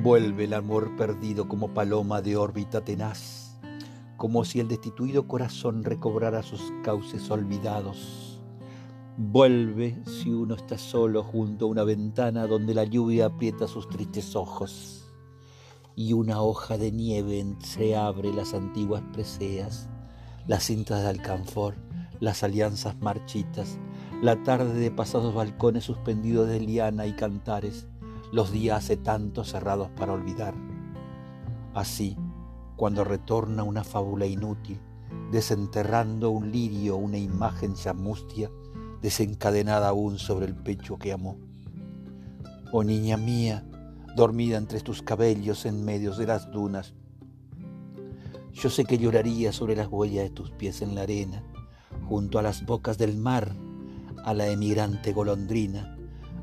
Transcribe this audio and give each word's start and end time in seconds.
Vuelve 0.00 0.44
el 0.44 0.54
amor 0.54 0.94
perdido 0.96 1.48
como 1.48 1.74
paloma 1.74 2.22
de 2.22 2.36
órbita 2.36 2.84
tenaz, 2.84 3.58
como 4.16 4.44
si 4.44 4.60
el 4.60 4.68
destituido 4.68 5.26
corazón 5.26 5.82
recobrara 5.82 6.44
sus 6.44 6.72
cauces 6.84 7.28
olvidados. 7.32 8.40
Vuelve 9.16 10.00
si 10.06 10.30
uno 10.30 10.54
está 10.54 10.78
solo 10.78 11.24
junto 11.24 11.64
a 11.64 11.68
una 11.68 11.82
ventana 11.82 12.46
donde 12.46 12.74
la 12.74 12.84
lluvia 12.84 13.26
aprieta 13.26 13.66
sus 13.66 13.88
tristes 13.88 14.36
ojos 14.36 15.12
y 15.96 16.12
una 16.12 16.42
hoja 16.42 16.78
de 16.78 16.92
nieve 16.92 17.40
entreabre 17.40 18.32
las 18.32 18.54
antiguas 18.54 19.02
preseas, 19.12 19.88
las 20.46 20.62
cintas 20.62 21.02
de 21.02 21.08
alcanfor, 21.08 21.74
las 22.20 22.44
alianzas 22.44 22.96
marchitas, 23.00 23.80
la 24.22 24.44
tarde 24.44 24.78
de 24.78 24.92
pasados 24.92 25.34
balcones 25.34 25.82
suspendidos 25.82 26.48
de 26.48 26.60
liana 26.60 27.04
y 27.06 27.14
cantares, 27.14 27.88
los 28.32 28.52
días 28.52 28.84
hace 28.84 28.96
tanto 28.96 29.44
cerrados 29.44 29.88
para 29.90 30.12
olvidar. 30.12 30.54
Así, 31.74 32.16
cuando 32.76 33.04
retorna 33.04 33.62
una 33.62 33.84
fábula 33.84 34.26
inútil, 34.26 34.80
desenterrando 35.32 36.30
un 36.30 36.52
lirio, 36.52 36.96
una 36.96 37.18
imagen 37.18 37.74
chamustia, 37.74 38.50
desencadenada 39.02 39.88
aún 39.88 40.18
sobre 40.18 40.46
el 40.46 40.54
pecho 40.54 40.98
que 40.98 41.12
amó. 41.12 41.38
Oh 42.72 42.84
niña 42.84 43.16
mía, 43.16 43.64
dormida 44.16 44.58
entre 44.58 44.80
tus 44.80 45.02
cabellos 45.02 45.66
en 45.66 45.84
medio 45.84 46.14
de 46.14 46.26
las 46.26 46.50
dunas, 46.50 46.94
yo 48.52 48.70
sé 48.70 48.84
que 48.84 48.98
lloraría 48.98 49.52
sobre 49.52 49.76
las 49.76 49.88
huellas 49.88 50.24
de 50.24 50.30
tus 50.30 50.50
pies 50.50 50.82
en 50.82 50.94
la 50.96 51.02
arena, 51.02 51.44
junto 52.08 52.38
a 52.38 52.42
las 52.42 52.66
bocas 52.66 52.98
del 52.98 53.16
mar, 53.16 53.54
a 54.24 54.34
la 54.34 54.48
emigrante 54.48 55.12
golondrina, 55.12 55.97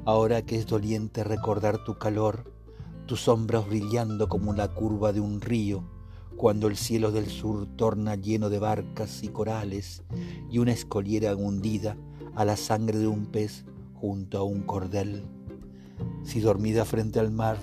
ahora 0.05 0.43
que 0.43 0.55
es 0.55 0.67
doliente 0.67 1.23
recordar 1.23 1.84
tu 1.84 1.98
calor, 1.98 2.53
tus 3.07 3.21
sombras 3.21 3.67
brillando 3.67 4.29
como 4.29 4.53
la 4.53 4.67
curva 4.67 5.12
de 5.12 5.20
un 5.20 5.41
río, 5.41 5.84
cuando 6.37 6.67
el 6.67 6.77
cielo 6.77 7.12
del 7.12 7.27
sur 7.27 7.67
torna 7.75 8.15
lleno 8.15 8.49
de 8.49 8.59
barcas 8.59 9.23
y 9.23 9.29
corales 9.29 10.03
y 10.49 10.59
una 10.59 10.73
escoliera 10.73 11.35
hundida 11.35 11.97
a 12.35 12.45
la 12.45 12.55
sangre 12.55 12.99
de 12.99 13.07
un 13.07 13.25
pez 13.25 13.65
junto 13.95 14.37
a 14.37 14.43
un 14.43 14.62
cordel. 14.62 15.25
Si 16.23 16.40
dormida 16.40 16.85
frente 16.85 17.19
al 17.19 17.31
mar, 17.31 17.57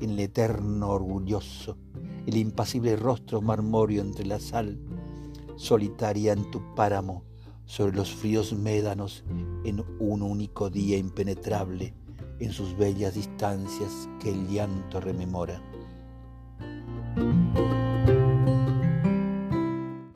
en 0.00 0.10
el 0.10 0.20
eterno 0.20 0.90
orgulloso, 0.90 1.78
el 2.26 2.36
impasible 2.36 2.96
rostro 2.96 3.40
marmóreo 3.40 4.02
entre 4.02 4.26
la 4.26 4.40
sal, 4.40 4.78
solitaria 5.56 6.32
en 6.32 6.50
tu 6.50 6.74
páramo, 6.74 7.24
sobre 7.66 7.96
los 7.96 8.14
fríos 8.14 8.52
médanos 8.52 9.24
en 9.64 9.84
un 9.98 10.22
único 10.22 10.70
día 10.70 10.96
impenetrable 10.96 11.94
en 12.40 12.52
sus 12.52 12.76
bellas 12.76 13.14
distancias 13.14 14.08
que 14.20 14.30
el 14.30 14.48
llanto 14.48 15.00
rememora. 15.00 15.60